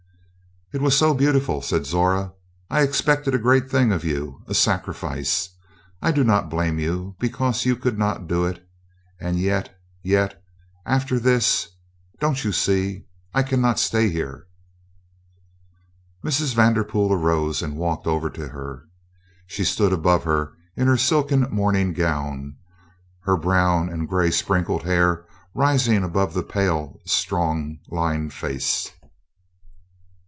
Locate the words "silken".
20.95-21.47